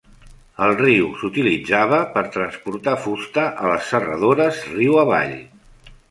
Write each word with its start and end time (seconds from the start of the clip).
El 0.67 0.71
riu 0.77 1.09
s'utilitzava 1.17 1.99
per 2.15 2.23
transportar 2.35 2.95
fusta 3.03 3.43
a 3.65 3.69
les 3.73 3.91
serradores 3.93 4.63
riu 4.79 4.97
avall. 5.03 5.37